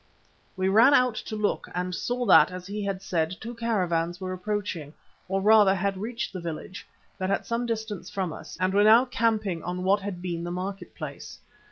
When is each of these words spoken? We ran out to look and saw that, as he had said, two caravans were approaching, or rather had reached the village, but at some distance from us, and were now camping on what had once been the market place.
We 0.57 0.67
ran 0.67 0.95
out 0.95 1.13
to 1.29 1.35
look 1.35 1.67
and 1.75 1.93
saw 1.93 2.25
that, 2.25 2.49
as 2.49 2.65
he 2.65 2.83
had 2.83 3.03
said, 3.03 3.37
two 3.39 3.53
caravans 3.53 4.19
were 4.19 4.33
approaching, 4.33 4.95
or 5.27 5.43
rather 5.43 5.75
had 5.75 5.95
reached 5.95 6.33
the 6.33 6.41
village, 6.41 6.87
but 7.19 7.29
at 7.29 7.45
some 7.45 7.67
distance 7.67 8.09
from 8.09 8.33
us, 8.33 8.57
and 8.59 8.73
were 8.73 8.83
now 8.83 9.05
camping 9.05 9.61
on 9.63 9.83
what 9.83 10.01
had 10.01 10.15
once 10.15 10.21
been 10.23 10.43
the 10.43 10.49
market 10.49 10.95
place. 10.95 11.37